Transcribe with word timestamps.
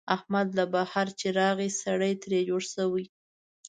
احمد 0.15 0.47
له 0.57 0.65
بهر 0.73 1.07
چې 1.19 1.27
راغی، 1.39 1.69
سړی 1.83 2.13
ترې 2.21 2.39
جوړ 2.49 2.61
شوی. 2.73 3.05